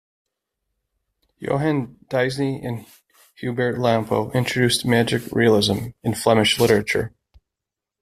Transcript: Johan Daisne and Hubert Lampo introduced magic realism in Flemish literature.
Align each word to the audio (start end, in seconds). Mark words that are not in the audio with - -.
Johan 1.37 1.97
Daisne 2.09 2.65
and 2.65 2.87
Hubert 3.35 3.75
Lampo 3.77 4.33
introduced 4.33 4.83
magic 4.83 5.21
realism 5.31 5.89
in 6.01 6.15
Flemish 6.15 6.59
literature. 6.59 7.13